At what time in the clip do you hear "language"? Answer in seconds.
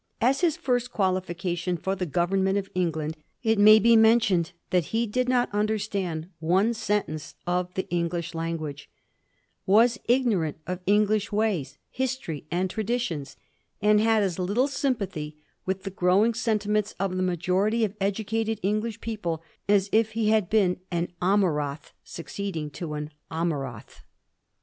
8.33-8.89